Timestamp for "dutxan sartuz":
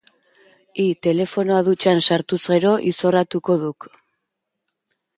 1.69-2.41